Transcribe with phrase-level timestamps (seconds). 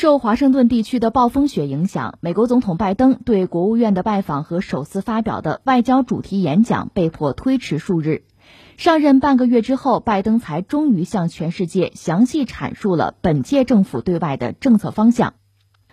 [0.00, 8.22] 受华盛顿地区的暴风雪影响，美国总统拜登对国务院的拜访和首次发表的外交主题演讲被迫推迟数日。
[8.76, 15.34] 上任半个月之后，拜登才终于向全世界详细阐述了本届政府对外的政策方向。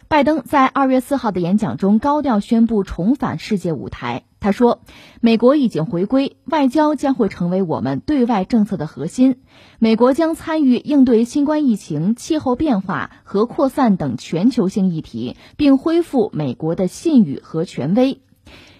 [0.08, 4.26] 拜登在二月四号的演讲中高调宣布重返世界舞台。
[4.46, 4.82] 他说
[5.22, 9.38] ：“美国已经回归，外交将会成为我们对外政策的核心。
[9.80, 18.22] 美国将参与应对新冠疫情、气候变化和扩散等全球性议题，并恢复美国的信誉和权威。”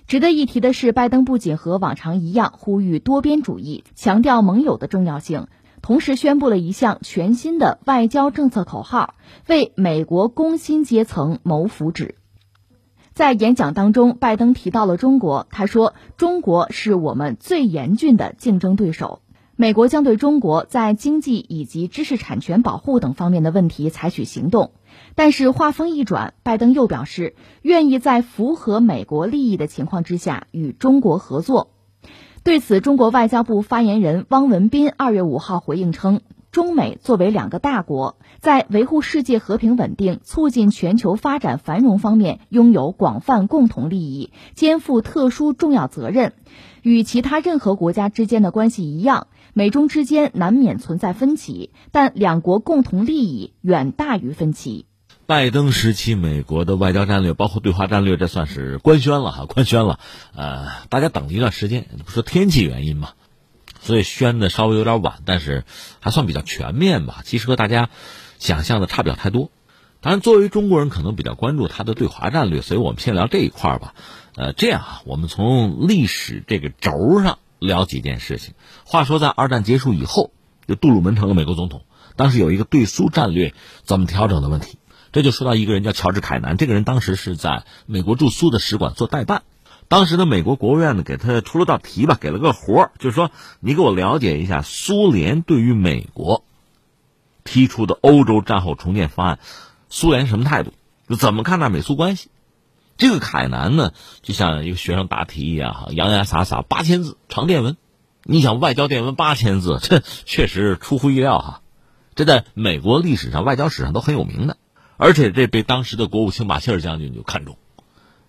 [0.06, 5.48] 值得一提的是，拜登不仅和往常一样呼吁多边主义，强调盟友的重要性。
[5.82, 9.16] 同时宣布了一项全新的外交政策口号，
[9.48, 12.12] 为美国工薪阶层谋福祉。
[13.16, 19.22] 在演讲当中，拜登提到了中国，他说：“中国是我们最严峻的竞争对手，
[19.56, 24.74] 美国将对中国在经济以及知识产权保护等方面的问题采取行动。”
[25.16, 31.72] 但是话锋一转，拜登又表示愿意在符合美国利益的情况之下与中国合作。
[32.44, 36.20] 对此，中国外交部发言人汪文斌二月五号回应称，
[36.56, 46.32] 中美作为两个大国，在维护世界和平稳定、促进全球发展繁荣方面拥有广泛共同利益，肩负特殊重要责任。
[46.82, 54.86] 与其他任何国家之间的关系一样，美中之间难免存在分歧，但两国共同利益远大于分歧。
[55.26, 60.00] 拜登时期，美国的外交战略，包括对华战略，这算是官宣了哈，官宣了。
[60.34, 63.10] 呃，大家等了一段时间，不说天气原因嘛，
[63.86, 65.64] 所以宣的稍微有点晚，但是
[66.00, 67.22] 还算比较全面吧。
[67.24, 67.90] 其实和大家
[68.40, 69.52] 想象的差不了太多。
[70.02, 73.94] 当然，作为中国人，可能比较关注他的对华战略，所以我们先聊这一块吧。
[74.36, 78.54] 呃，这样啊，我们从历史这个轴上聊几件事情。
[78.86, 80.32] 话说，在二战结束以后，
[80.68, 81.84] 就杜鲁门成了美国总统，
[82.16, 84.78] 当时有一个对苏战略怎么调整的问题。
[85.12, 89.44] 这就说到一个人叫乔治·凯南，这个人当时是在美国驻苏的使馆做代办。
[89.88, 96.44] 当时的美国国务院呢，给他出了道题吧，给了个活儿，就是说你给我了解一下苏联对于美国
[97.44, 99.40] 提出的欧洲战后重建方案，
[99.90, 100.74] 苏联什么态度？
[101.08, 102.30] 就怎么看待美苏关系？
[102.98, 103.92] 这个凯南呢，
[104.22, 107.78] 就像一个学生答题一样，哈，洋洋洒洒八千字长电文。
[108.24, 111.62] 你想外交电文八千字，这确实出乎意料哈。
[112.16, 114.58] 这在美国历史上、外交史上都很有名的。
[114.98, 117.58] 而且这被当时的国务卿马歇尔将军就看中，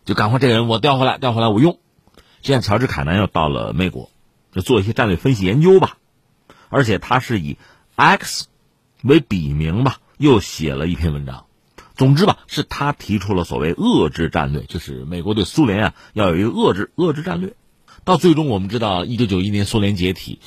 [0.07, 1.79] 就赶快这个人我调回来，调回来我用。
[2.41, 4.09] 这样，乔治·凯南又到了美国，
[4.53, 5.99] 就做一些战略分析研究吧。
[6.69, 7.59] 而且他是以
[7.97, 8.47] X
[9.03, 11.47] 为笔名吧，又写了一篇文章。
[11.97, 17.55] 总之吧，是他提出了所谓遏制战略，就是美国对苏联啊要有一个遏制遏制战略。
[18.05, 20.39] 到最终，我们知道一九九一年苏联解体，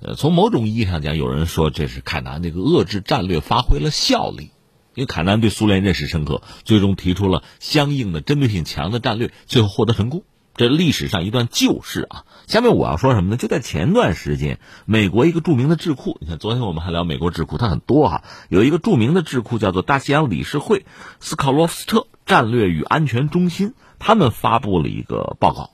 [0.00, 4.52] 呃，从某种意义上讲，有人说这是凯南这个遏制战略发挥了效力。
[4.98, 10.24] 因为凯南对苏联认识深刻，最终提出了相应的针对性强的战略，最后获得成功。
[10.56, 12.24] 这历史上一段旧事啊。
[12.48, 13.36] 下面我要说什么呢？
[13.36, 18.24] 就在前段时间，美国一个著名的智库，你看昨天我们还聊美国智库，它很多哈。
[18.48, 20.84] 有一个著名的智库叫做大西洋理事会
[21.20, 25.70] 斯考洛斯特战略与安全中心，他们发布了一个报告。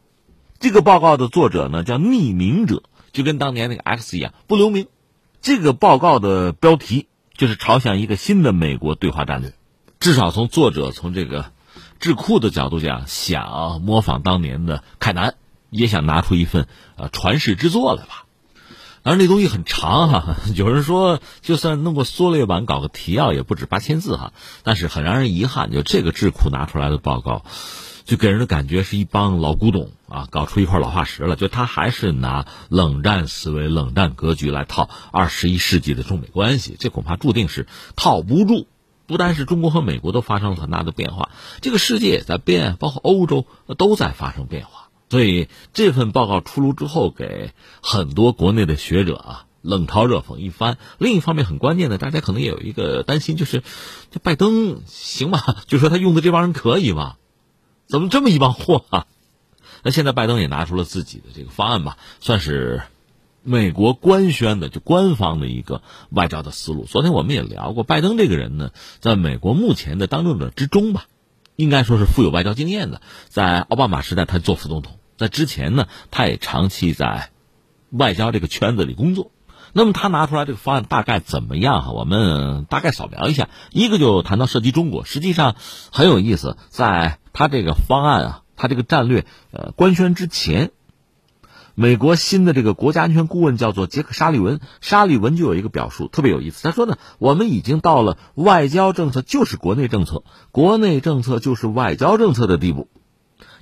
[0.61, 4.87] 这个报告的作者呢叫匿名者，就跟当年那个 X 一样不留名。
[5.41, 7.07] 这个报告的标题。
[7.37, 9.55] 就是朝向一个新的美国对华战略，
[10.01, 11.53] 至少从作者从这个
[11.99, 15.35] 智库的角度讲，想模仿当年的凯南，
[15.71, 18.27] 也想拿出一份呃传世之作来吧。
[19.03, 24.33] 当然，那东西很长哈， 有人说就算弄个缩略版，搞个提要也不止八千字哈。
[24.63, 27.45] 但是很让人遗憾，就这个智库拿出来的报告。
[28.05, 31.37] 就给人的感觉是一帮老古董啊，搞出一块老化石了。
[31.37, 37.67] 就他还是拿冷战思维、冷战格局来套二十一世纪的中美关系，这恐怕注定是
[37.97, 38.67] 套不住。
[39.07, 41.29] 不单是中国和美国都发生了很大的变化，
[41.61, 44.89] 这个世界也在变，包括欧洲都在发生变化。
[45.11, 50.79] 所以这份报告出炉之后，给很多国内的学者啊冷嘲热讽一番。
[50.99, 53.63] 另一方面，很关键的，大家可能也有一个担心，就是
[54.11, 55.39] 这拜登行吗？
[55.69, 57.17] 就说他用的这帮人可以吗？
[57.95, 59.07] 怎么这么一帮货啊？
[59.85, 62.83] 那现在拜登也拿出了自己的这个方案吧，算是
[63.45, 65.81] 美国官宣的，就官方的一个
[66.11, 66.87] 外交的思路。
[66.87, 71.07] 昨天我们也聊过，拜登这个人呢，在美国目前的当政者之中吧，
[71.55, 73.01] 应该说是富有外交经验的。
[73.29, 77.31] 在奥巴马时代，他做副总统；在之前呢，他也长期在
[77.91, 79.31] 外交这个圈子里工作。
[79.77, 81.83] 那么他拿出来这个方案大概怎么样？
[81.83, 83.49] 哈，我们大概扫描一下。
[83.73, 85.57] 一个就谈到涉及中国，实际上
[85.91, 90.71] 很有意思，在他这个方案啊，他这个战略呃官宣之前，
[91.75, 100.23] 美国新的这个国家安全顾问叫做杰克沙利文，沙利文就有一个表述特别有意思，他说呢，我们已经到了外交政策就是国内政策，
[100.53, 102.89] 国内政策就是外交政策的地步。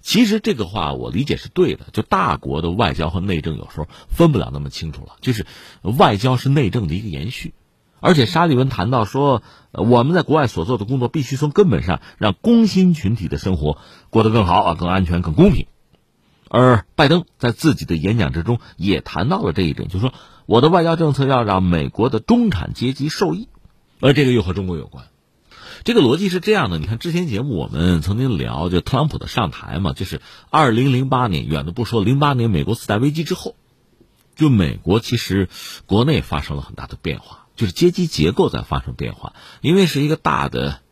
[0.02, 5.46] 其实这个话我理解是对的，就大国的外交和内政有时候分不了那么清楚了，就是
[5.82, 7.54] 外交是内政的一个延续。
[8.00, 13.78] 而且沙利文谈到说，我们在国外所做的工作必须从根本上让工薪群体的生活
[14.10, 15.66] 过得更好啊，更安全、更公平。
[16.48, 20.12] 而拜登在自己的演讲之中也谈到了这一点，就是说
[20.46, 23.48] 我的外交政策要让美国的中产阶级受益，
[24.00, 25.05] 而这个又和中国有关。
[25.84, 33.56] 这个逻辑是这样的，你看之前节目我们曾经聊，就特朗普的上台嘛，就是二零零八年，远的不说，零八年美国次贷危机之后，
[34.37, 35.49] 就美国其实
[35.87, 40.82] 国内发生了很大的变化，就是阶级结构在发生变化，因为是一个大的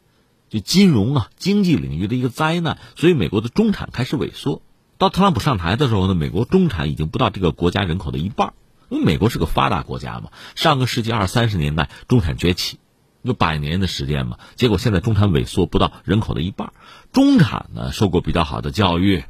[0.48, 4.60] 就金融啊经济领域的一个灾难，所以美国的中产开始萎缩。
[4.98, 8.54] 到特朗普上台的时候呢，美国中产已经不到这个国家人口的一半，
[8.88, 12.80] 因为美国是个发达国家嘛，上个世纪二三十年代中产崛起。
[13.22, 16.72] 有百年的时间嘛，结果现在中产萎缩不到人口的一半。
[17.12, 19.24] 中产呢，受过比较好的教育，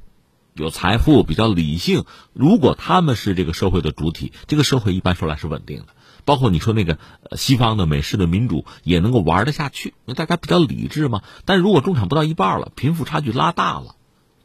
[0.55, 2.05] 有财富，比较理性。
[2.33, 5.87] 如果他们是这个社会的主体，这个社会一般说来是稳定的。
[6.25, 6.99] 包括你说那个
[7.33, 11.23] 西方的美式的民主也能够玩得下去，因为大家比较理智嘛。
[11.45, 13.97] 但如果中产不到一半了，贫富差距拉大了，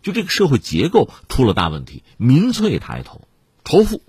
[0.02, 3.28] 就这个社会结构出了大问题，民粹抬头，
[3.64, 4.02] 仇富，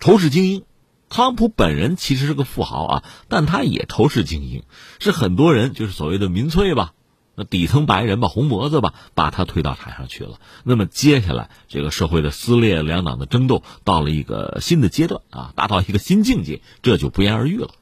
[0.00, 0.64] 仇视精英。
[1.12, 4.62] 特朗普本人其实是个富豪啊，但他也仇视精英，
[4.98, 6.94] 是很多人就是所谓的民粹吧，
[7.34, 10.40] 那底层白人吧，红脖子吧，把他推到台上去了。
[10.64, 17.72] 那么接下来这个社会的撕裂，两党的争斗到了一个新的阶段啊，达到一个新境界，这就不言而喻了，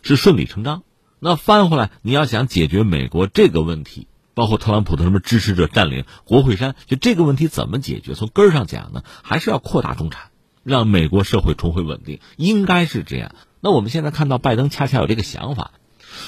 [0.00, 0.82] 是顺理成章。
[1.18, 8.14] 那翻回来，你要想解决美国这个问题，包括特朗普的什么支持者占领国会山，就这个问题怎么解决？
[8.14, 10.30] 从根儿上讲呢，还是要扩大中产。
[10.68, 13.34] 让美国社会重回稳定，应该是这样。
[13.60, 15.72] 那我们现在看到拜登恰恰有这个想法，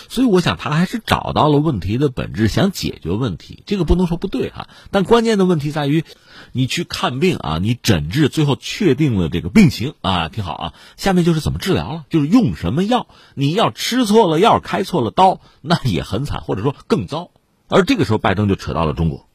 [0.08, 3.62] 所以我想他还是找到了问题的本质，想解决问题。
[3.66, 6.04] 这个不能说不对哈，但关键的问题在于，
[6.52, 10.74] 你去看病啊，你诊治，最后确定了这个病情啊，挺好啊。
[10.96, 13.06] 下面就是怎么治疗了，就是用什么药。
[13.34, 17.30] 你要吃错了药，开错了刀，那也很惨，或者说更糟。
[17.68, 19.28] 而这个时候，拜登就扯到了中国，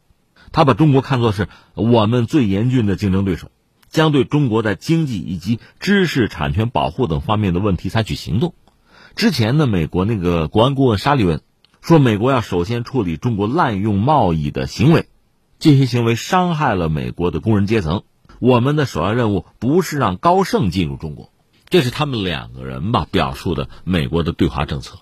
[0.51, 3.49] 他把中国看作是我们最严峻的竞争对手。
[3.95, 8.53] 将对中国在经济以及知识产权保护等方面的问题采取行动。
[9.15, 11.41] 之前呢，美国那个国安顾问沙利文
[11.81, 15.07] 说，美国要首先处理中国滥用贸易的行为，
[15.59, 18.03] 这些行为伤害了美国的工人阶层。
[18.39, 21.31] 我们的首要任务不是让高盛进入中国，
[21.69, 24.99] 这是他们两个人吧表述的美国的对华政策。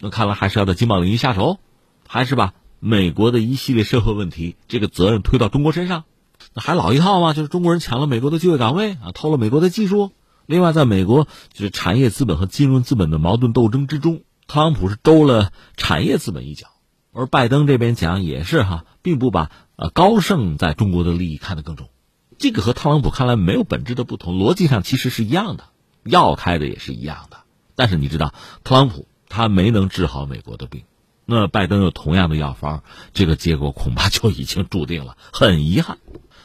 [0.00, 1.58] 那看来还是要在经贸领域下手，
[2.06, 6.04] 还是把美国的一系列社会问题这个责任推到中国身上。
[6.54, 7.34] 那还老一套吗？
[7.34, 10.12] 就是中国人抢了美国的就业岗位啊，偷了美国的技术。
[10.46, 16.68] 另外，在美国就是产业资本和金融资本的矛盾斗争之中，特朗普是兜了产业资本一脚，
[17.12, 21.88] 而拜登这边讲也是哈，并不把呃高盛在中国的利益看得更重。
[22.36, 25.64] 这个和特朗普看来没有本质的不同，逻辑上其实是一样的，
[26.04, 27.38] 药开的也是一样的。
[27.74, 28.34] 但是你知道，
[28.64, 30.82] 特朗普他没能治好美国的病，
[31.24, 32.82] 那拜登有同样的药方，
[33.14, 35.98] 这个结果恐怕就已经注定了，很遗憾。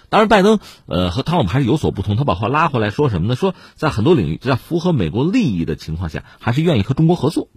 [0.10, 2.16] 当然，拜登呃和特朗普还是有所不同。
[2.16, 3.36] 他把话拉回来说什么呢？
[3.36, 7.48] 说在很多领域，在符合美国利益的情况下，还是愿意和中国合作。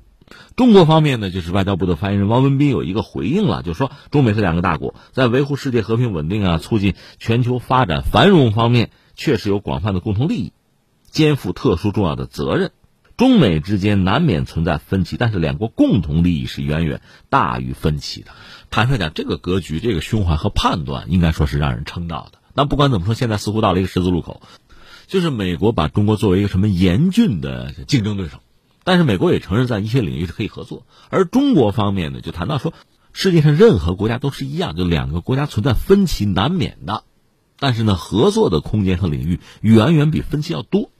[0.56, 10.52] 中国方面呢，就是外交部的发言人汪文斌有一个回应了，就是说中美是两个大国，在维护世界和平稳定啊、促进全球发展繁荣方面，确实有广泛的共同利益，
[11.10, 12.72] 肩负特殊重要的责任。
[13.16, 18.30] 中美之间难免存在分歧，但是两国共同利益是远远大于分歧的。
[18.70, 22.38] 坦率讲，这个格局、这个胸怀和判断，应该说是让人称道的。
[22.54, 24.42] 那不管怎么说，现在似乎到了一个十字路口，
[25.06, 28.38] 就是美国把中国作为一个什么严峻的竞争对手，
[28.84, 30.86] 但是美国也承认在一些领域是可以合作。
[31.08, 32.72] 而中国方面呢，就谈到说，
[33.12, 37.02] 世界上任何国家都是一样，就两个国家存在分歧难免的，
[37.58, 40.91] 但是呢，合作的空间和领域远远比分歧要多。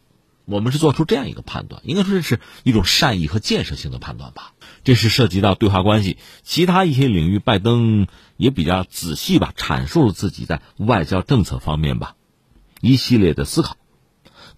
[0.45, 4.53] 我们是做出这样一个判断，应该说这是一种善意和建设性的判断吧。
[4.85, 12.17] 这是涉及到对华关系，其他一些领域，拜登也比较仔细吧，阐述了自己在外交政策方面吧
[12.81, 13.77] 一系列的思考。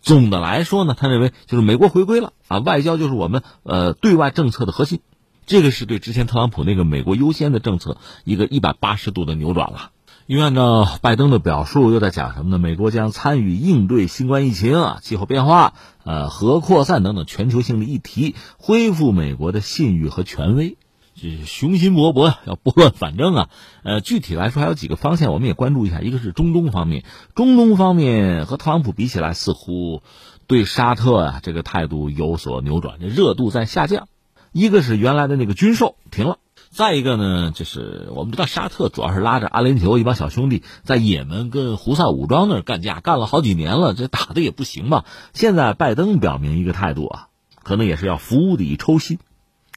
[0.01, 5.01] 总的来说呢，他认为就是美国回归了啊，外交就是我们呃对外政策的核心，
[5.47, 9.91] 这个是对之前特朗普那个美国优先的政策一个一百八十度的扭转了。
[10.27, 12.59] 因为按照拜登的表述，又在讲什么呢？
[12.59, 20.79] 美国将参与应对新冠疫情啊、气候变化、呃核扩散等等全球性的议题，恢复美国的信誉和权威。
[21.15, 23.51] 这雄心勃勃，要拨乱反正啊。
[23.83, 26.01] 呃，具体来说还有几个方向，我们也关注一下。
[26.01, 27.05] 一个是中东方面，
[27.35, 30.03] 中东方面和特朗普比起来，似乎
[30.47, 34.09] 对沙特啊这个态度有所扭转，这热度在下降。
[34.53, 36.39] 一个是原来的那个军售停了，
[36.75, 45.05] 再一个呢，就是我们知道沙特主要是拉着阿联酋一帮小兄弟在也门跟胡塞武装那儿干架，干了好几年了，这打的也不行吧。
[45.35, 47.29] 现在拜登表明一个态度啊，
[47.63, 49.21] 可能也是要釜底抽薪，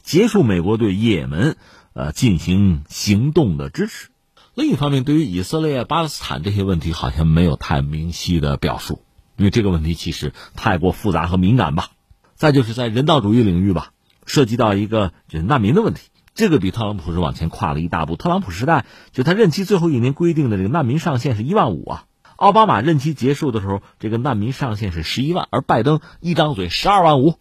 [0.01, 1.55] 结束美国对也门
[1.93, 4.09] 呃进行行动的支持。
[4.55, 9.03] 另一方面，对于以色列、巴勒斯坦这些问题，好像没有太明晰的表述，
[9.35, 11.91] 因为这个问题其实太过复杂和敏感吧。
[12.33, 13.91] 再就是在人道主义领域吧。
[14.29, 16.01] 涉及到一个就是难民的问题，
[16.37, 18.15] 这个比特朗普是往前跨了一大步。
[18.15, 27.33] 特朗普时代就他任期最后一年规定的这个难民上限是一万五啊，奥巴马任期结束的时候，这个难民上限是十一万，而拜登一张嘴十二万五，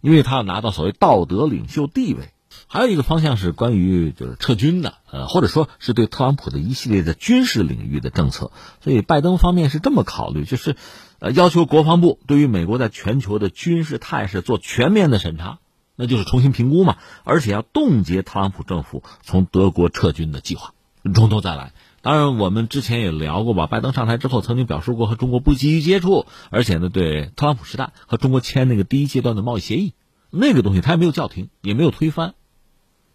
[0.00, 2.30] 因为他要拿到所谓道德领袖地位。
[2.66, 8.52] 还有一个方向是关于就是撤军的，呃，或者说是对特朗普的一系列的军事领域的政策。
[8.80, 10.76] 所以拜登方面是这么考虑，就是
[11.18, 15.58] 呃要求国防部对于美国在全球的军事态势做全面的审查。
[16.00, 20.72] 那就是重新评估嘛，而且要冻结特朗普政府从德国撤军的计划，
[21.14, 21.74] 从头再来。
[22.00, 29.92] 当然，我们之前也聊过吧，拜登上台之后曾经表示过和中国不急于接触，而且呢，对特朗普时代和中国签那个第一阶段的贸易协议，
[30.30, 32.32] 那个东西他也没有叫停，也没有推翻，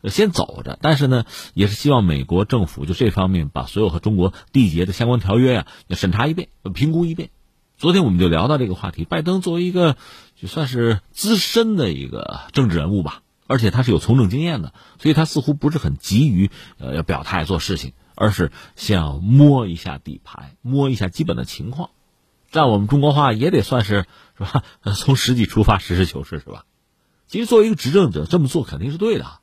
[0.03, 0.77] 先走着。
[0.79, 1.25] 但是呢，
[1.55, 7.31] 也是希望美国政府就这方面把所有和中国缔结的相关条约呀，审查一遍，评估一遍。
[7.77, 9.97] 昨天我们就聊到这个话题，拜登作为一个。
[10.37, 21.91] 就算是资深的一个政治人物吧，而且他是有从政经验的，所以他似乎不是很急于呃要表态做事情，而是先要摸一下底牌，摸一下基本的情况。
[22.51, 24.05] 在我们中国话也得算是
[24.37, 24.63] 是吧？
[24.93, 26.65] 从实际出发，实事求是是吧？
[27.27, 29.39] 其实作为一个执政者这么做肯定是对的，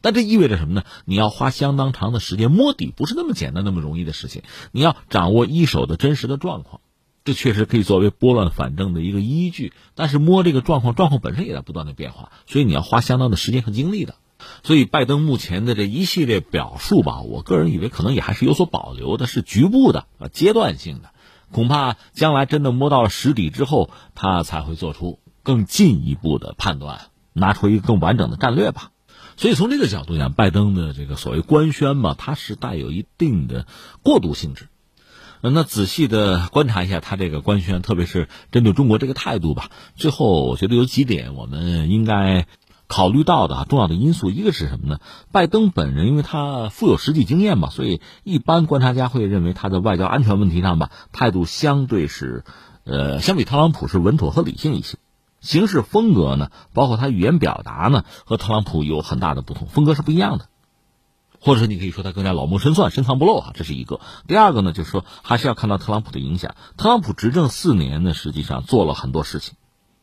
[0.00, 0.82] 但这意味着什么呢？
[1.04, 4.42] 你要花相当长的时间摸底，不是那么简单那么容易的事情。
[4.72, 6.80] 你要掌握一手的真实的状况。
[7.24, 14.16] 这确实可以作为拨乱反正的一个依据，但是摸这个状况，状况本身也在不断的变化，所以你要花相当的时间和精力的。
[14.62, 21.10] 所以拜登目前的这一系列表述吧，我个人以为可能也还是有所保留的，是局部的啊，阶段性的，
[21.50, 28.90] 恐怕将来真的摸到了实底之后，他才会做出更进一步的判断，拿出一个更完整的战略吧。
[29.36, 33.66] 所以从这个角度讲，拜登的这个所谓官宣嘛，它是带有一定的
[34.02, 34.68] 过渡性质。
[35.52, 39.70] 那仔细的观察一下他这个官宣，特别是针对中国这个态度吧。
[39.94, 42.46] 最后，我觉得有几点我们应该
[42.86, 45.00] 考虑到的啊重要的因素，一个是什么呢？
[45.32, 52.44] 拜登本人，因为他富有实际经验嘛，所以一般观察家会认为他在外交安全问题上吧，态度相对是，
[52.84, 54.98] 呃，相比特朗普是稳妥和理性一些。
[55.40, 60.46] 行事风格呢，包括他语言表达呢，和特朗普有很大的不同，风格是不一样的。
[61.40, 64.00] 或者说，你可以说他更加老谋深算、深藏不露啊，这是一个。
[64.26, 66.54] 第二个呢，就是说还是要看到特朗普的影响。
[66.76, 69.54] 特朗普执政四年呢，实际上做了很多事情，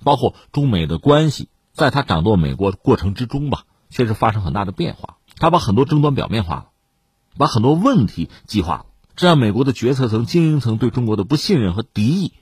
[0.03, 5.17] 包括中美的关系，在他掌舵美国过程之中吧，确实发生很大的变化。
[5.37, 6.65] 他把很多争端表面化了，
[7.37, 8.85] 把很多问题激化了，
[9.15, 12.33] 这让美国的决策层、精英层对中国的不信任和敌意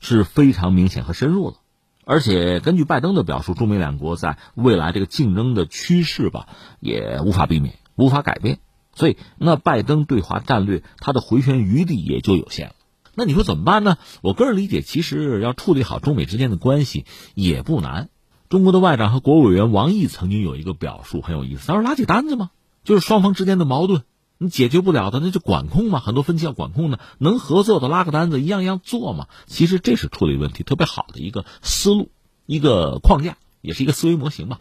[0.00, 1.56] 是非常明显和深入了。
[2.04, 6.48] 而且根据拜登的表述，中美两国在未来这个竞争的趋势吧，
[6.80, 7.78] 也无法避免。
[7.98, 8.60] 无法改变，
[8.94, 12.74] 所以那拜登对华战略，他的回旋余地也就有限了。
[13.14, 13.98] 那你说怎么办呢？
[14.22, 18.08] 我个人理解，其实要处理好中美之间的关系也不难。
[18.48, 22.50] 中国的外长和国务委员王毅曾经有一个表述很有意思，他说：“拉起单子嘛，
[22.84, 24.04] 就是双方之间的矛盾，
[24.38, 29.26] 你解决不了的那就管控嘛，很多分歧要管控呢，能合作的拉个单子，一样一样做嘛。
[29.46, 32.10] 其实这是处理问题特别好的一个思路，
[32.46, 34.60] 一个框架，也是一个思维模型嘛。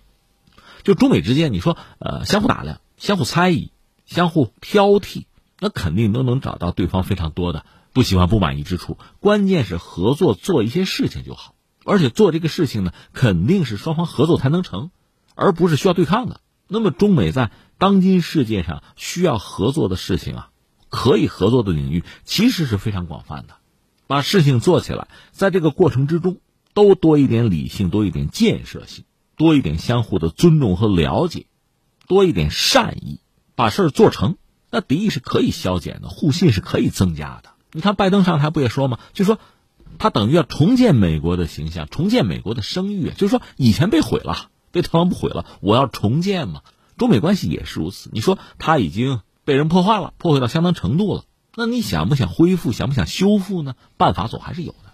[0.84, 3.72] 就中美之间，你说呃相互打量。”相互猜疑，
[4.06, 5.26] 相互挑剔，
[5.60, 8.98] 那肯定都能找到对方非常多的不喜欢、不满意之处。
[9.20, 14.92] 关键是合作做一些事情就好，而且做这个事情呢，肯定是双方合作才能成，
[15.36, 16.42] 而不是需要对抗的。
[16.68, 20.50] 那么，中美在当今世界上需要合作的事情啊，
[20.90, 23.56] 可以合作的领域其实是非常广泛的。
[24.06, 26.40] 把事情做起来，在这个过程之中，
[26.74, 31.47] 都多一点理性，多一点建设性，多一点相互的尊重和了解。
[32.08, 33.20] 多一点善意，
[33.56, 34.38] 把事儿做成，
[34.72, 37.50] 那敌意是可以消减的，互信是可以增加的。
[37.74, 38.98] 你看拜登上台不也说吗？
[39.14, 39.38] 就说
[40.00, 43.12] 他等于要重建美国的形象，重建美国的声誉。
[43.12, 46.62] 就是说以前被毁了，被特朗普毁了，我要重建嘛。
[46.98, 48.10] 中美关系也是如此。
[48.14, 53.76] 你说他已经被人破坏了，破坏到相当程度了，那你想不想恢复，想不想修复呢？
[53.98, 54.87] 办法总还是有的。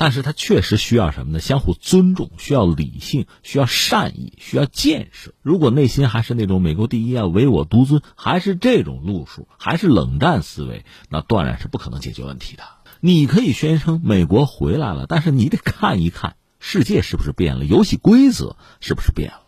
[0.00, 1.40] 但是它确实需要什么呢？
[1.40, 5.34] 相互尊重，需要理性，需要善意，需要建设。
[5.42, 12.62] 如果内心还是那种美国第一啊、唯我独尊，还是这种路数，还是冷战思维，那断然是不可能解决问题的。
[13.00, 19.42] 你可以宣称美国回来了，但是你得看一看世界是不是变了，游戏规则是不是变了。